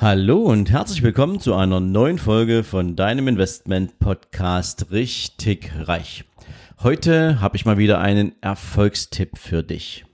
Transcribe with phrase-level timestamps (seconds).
[0.00, 6.22] Hallo und herzlich willkommen zu einer neuen Folge von deinem Investment Podcast Richtig Reich.
[6.84, 10.04] Heute habe ich mal wieder einen Erfolgstipp für dich.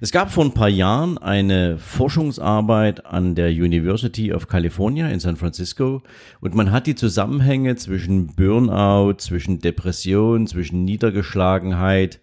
[0.00, 5.34] Es gab vor ein paar Jahren eine Forschungsarbeit an der University of California in San
[5.34, 6.04] Francisco
[6.40, 12.20] und man hat die Zusammenhänge zwischen Burnout, zwischen Depression, zwischen Niedergeschlagenheit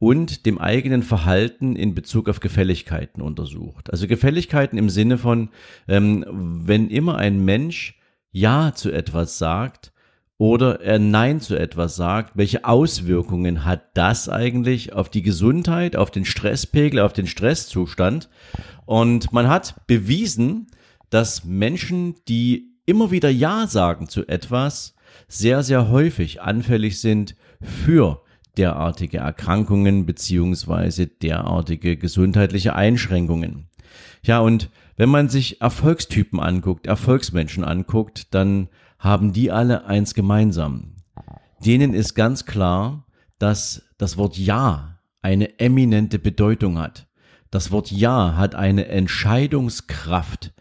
[0.00, 3.92] und dem eigenen Verhalten in Bezug auf Gefälligkeiten untersucht.
[3.92, 5.50] Also Gefälligkeiten im Sinne von,
[5.86, 6.24] ähm,
[6.64, 8.00] wenn immer ein Mensch
[8.32, 9.92] Ja zu etwas sagt
[10.38, 16.10] oder er Nein zu etwas sagt, welche Auswirkungen hat das eigentlich auf die Gesundheit, auf
[16.10, 18.30] den Stresspegel, auf den Stresszustand?
[18.86, 20.68] Und man hat bewiesen,
[21.10, 24.94] dass Menschen, die immer wieder Ja sagen zu etwas,
[25.28, 28.22] sehr, sehr häufig anfällig sind für
[28.56, 33.68] derartige Erkrankungen beziehungsweise derartige gesundheitliche Einschränkungen.
[34.22, 40.96] Ja, und wenn man sich Erfolgstypen anguckt, Erfolgsmenschen anguckt, dann haben die alle eins gemeinsam.
[41.64, 43.06] Denen ist ganz klar,
[43.38, 47.06] dass das Wort Ja eine eminente Bedeutung hat.
[47.50, 50.52] Das Wort Ja hat eine Entscheidungskraft.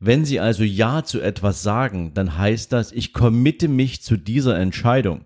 [0.00, 4.58] Wenn Sie also Ja zu etwas sagen, dann heißt das, ich committe mich zu dieser
[4.58, 5.24] Entscheidung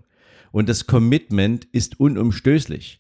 [0.52, 2.98] und das Commitment ist unumstößlich.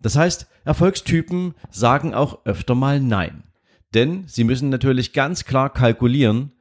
[0.00, 3.44] Das heißt, Erfolgstypen sagen auch öfter mal Nein.
[3.94, 6.52] Denn sie müssen natürlich ganz klar kalkulieren,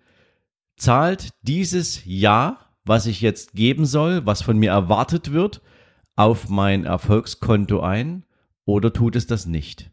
[0.77, 5.61] zahlt dieses Ja, was ich jetzt geben soll, was von mir erwartet wird,
[6.15, 8.23] auf mein Erfolgskonto ein
[8.65, 9.89] oder tut es das nicht?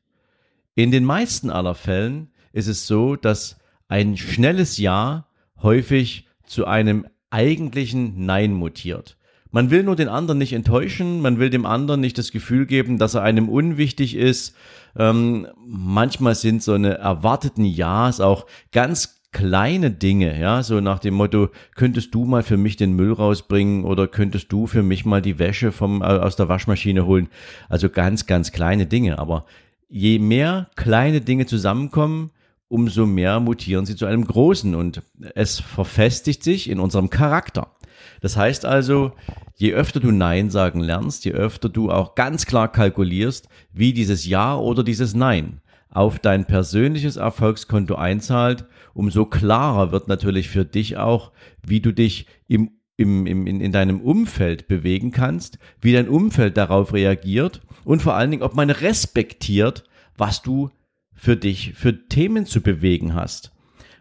[0.75, 3.59] In den meisten aller Fällen ist es so, dass
[3.89, 5.27] ein schnelles Ja
[5.63, 9.17] häufig zu einem eigentlichen Nein mutiert.
[9.53, 12.99] Man will nur den anderen nicht enttäuschen, man will dem anderen nicht das Gefühl geben,
[12.99, 14.55] dass er einem unwichtig ist.
[14.97, 21.15] Ähm, manchmal sind so eine erwarteten Ja's auch ganz kleine Dinge, ja, so nach dem
[21.15, 25.23] Motto, könntest du mal für mich den Müll rausbringen oder könntest du für mich mal
[25.23, 27.29] die Wäsche vom, äh, aus der Waschmaschine holen?
[27.69, 29.19] Also ganz, ganz kleine Dinge.
[29.19, 29.47] Aber
[29.89, 32.31] je mehr kleine Dinge zusammenkommen,
[32.69, 35.03] umso mehr mutieren sie zu einem großen und
[35.35, 37.73] es verfestigt sich in unserem Charakter.
[38.21, 39.13] Das heißt also,
[39.57, 44.27] je öfter du Nein sagen lernst, je öfter du auch ganz klar kalkulierst, wie dieses
[44.27, 50.97] Ja oder dieses Nein auf dein persönliches Erfolgskonto einzahlt, umso klarer wird natürlich für dich
[50.97, 51.33] auch,
[51.67, 56.57] wie du dich im, im, im, in, in deinem Umfeld bewegen kannst, wie dein Umfeld
[56.57, 59.85] darauf reagiert und vor allen Dingen, ob man respektiert,
[60.17, 60.71] was du
[61.13, 63.53] für dich für Themen zu bewegen hast.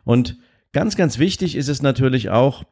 [0.06, 0.38] Und
[0.72, 2.64] ganz, ganz wichtig ist es natürlich auch,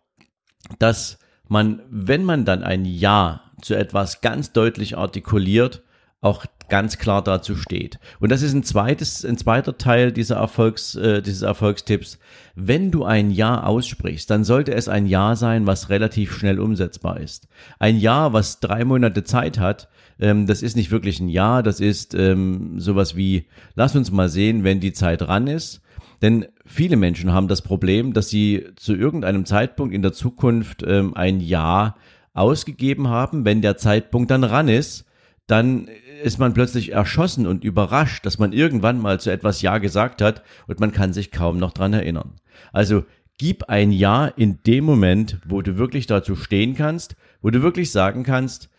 [0.80, 5.84] dass man, wenn man dann ein Ja zu etwas ganz deutlich artikuliert,
[6.22, 8.00] auch ganz klar dazu steht.
[8.20, 12.20] Und das ist ein zweites, ein zweiter Teil dieser Erfolgs, äh, dieses Erfolgstipps.
[12.56, 17.20] Wenn du ein Ja aussprichst, dann sollte es ein Ja sein, was relativ schnell umsetzbar
[17.20, 17.48] ist.
[17.80, 19.88] Ein Ja, was drei Monate Zeit hat,
[20.20, 23.46] ähm, das ist nicht wirklich ein Ja, das ist ähm, sowas wie,
[23.76, 25.82] lass uns mal sehen, wenn die Zeit ran ist.
[26.22, 31.14] Denn viele Menschen haben das Problem, dass sie zu irgendeinem Zeitpunkt in der Zukunft ähm,
[31.16, 31.96] ein Ja
[32.34, 33.46] ausgegeben haben.
[33.46, 35.06] Wenn der Zeitpunkt dann ran ist,
[35.48, 35.90] dann
[36.24, 40.44] ist man plötzlich erschossen und überrascht, dass man irgendwann mal zu etwas Ja gesagt hat
[40.68, 42.36] und man kann sich kaum noch dran erinnern.
[42.74, 43.06] Also
[43.38, 47.92] gib ein Ja in dem Moment, wo du wirklich dazu stehen kannst, wo du wirklich
[47.92, 48.70] sagen kannst,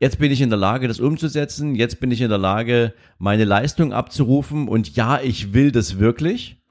[0.00, 3.44] jetzt bin ich in der Lage, das umzusetzen, jetzt bin ich in der Lage, meine
[3.44, 6.61] Leistung abzurufen und ja, ich will das wirklich.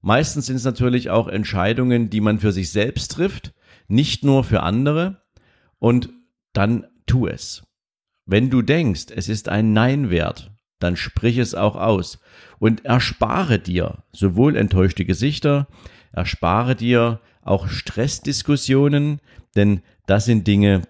[0.00, 3.52] Meistens sind es natürlich auch Entscheidungen, die man für sich selbst trifft,
[3.88, 5.22] nicht nur für andere.
[5.78, 6.10] Und
[6.52, 7.62] dann tu es.
[8.26, 12.20] Wenn du denkst, es ist ein Nein wert, dann sprich es auch aus
[12.58, 15.68] und erspare dir sowohl enttäuschte Gesichter,
[16.12, 19.20] erspare dir auch Stressdiskussionen,
[19.56, 20.82] denn das sind Dinge,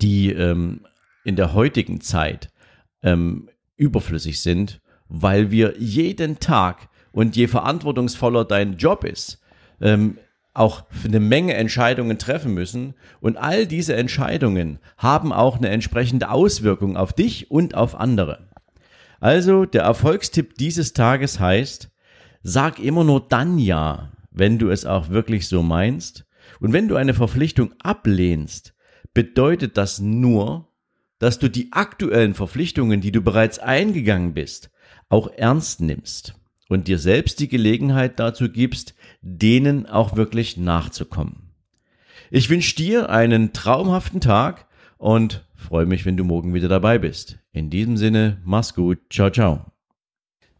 [0.00, 0.86] die ähm,
[1.24, 2.50] in der heutigen Zeit
[3.02, 9.40] ähm, überflüssig sind, weil wir jeden Tag und je verantwortungsvoller dein Job ist,
[9.80, 10.18] ähm,
[10.52, 12.92] auch eine Menge Entscheidungen treffen müssen.
[13.22, 18.50] Und all diese Entscheidungen haben auch eine entsprechende Auswirkung auf dich und auf andere.
[19.18, 21.88] Also der Erfolgstipp dieses Tages heißt,
[22.42, 26.26] sag immer nur dann ja, wenn du es auch wirklich so meinst.
[26.60, 28.74] Und wenn du eine Verpflichtung ablehnst,
[29.14, 30.68] bedeutet das nur,
[31.18, 34.68] dass du die aktuellen Verpflichtungen, die du bereits eingegangen bist,
[35.08, 36.34] auch ernst nimmst
[36.68, 41.52] und dir selbst die Gelegenheit dazu gibst, denen auch wirklich nachzukommen.
[42.30, 44.66] Ich wünsche dir einen traumhaften Tag
[44.98, 47.38] und freue mich, wenn du morgen wieder dabei bist.
[47.52, 48.98] In diesem Sinne, mach's gut.
[49.10, 49.72] Ciao, ciao.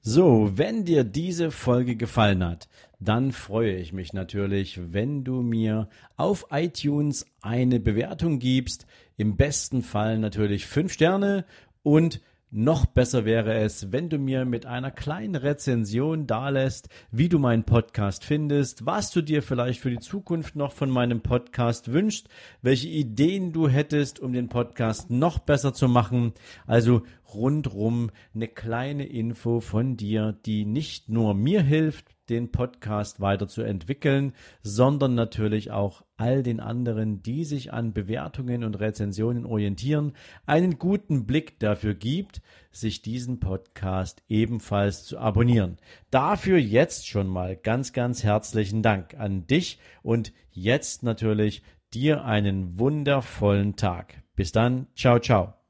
[0.01, 2.69] So, wenn dir diese Folge gefallen hat,
[3.01, 8.87] dann freue ich mich natürlich, wenn du mir auf iTunes eine Bewertung gibst.
[9.17, 11.45] Im besten Fall natürlich fünf Sterne
[11.83, 12.21] und
[12.57, 17.65] noch besser wäre es, wenn du mir mit einer kleinen Rezension dalässt, wie du meinen
[17.65, 22.31] Podcast findest, was du dir vielleicht für die Zukunft noch von meinem Podcast wünschst,
[22.63, 26.33] welche Ideen du hättest, um den Podcast noch besser zu machen.
[26.67, 27.03] Also
[27.35, 34.33] rundrum eine kleine Info von dir, die nicht nur mir hilft, den Podcast weiterzuentwickeln,
[34.63, 40.13] sondern natürlich auch all den anderen, die sich an Bewertungen und Rezensionen orientieren,
[40.45, 42.43] einen guten Blick dafür gibt,
[42.73, 45.77] sich diesen Podcast ebenfalls zu abonnieren.
[46.11, 51.63] Dafür jetzt schon mal ganz, ganz herzlichen Dank an dich und jetzt natürlich
[51.95, 54.23] dir einen wundervollen Tag.
[54.35, 55.66] Bis dann, ciao, ciao.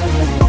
[0.00, 0.39] Bye.